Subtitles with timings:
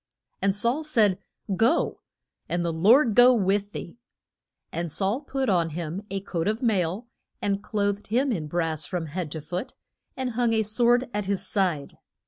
[0.41, 1.19] And Saul said,
[1.55, 2.01] Go,
[2.49, 3.99] and the Lord go with thee.
[4.71, 7.07] And Saul put on him a coat of mail,
[7.39, 9.75] and clothed him in brass from head to foot,
[10.17, 11.99] and hung a sword at his side.